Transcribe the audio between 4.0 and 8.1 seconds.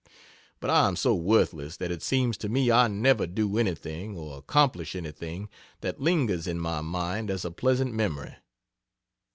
or accomplish anything that lingers in my mind as a pleasant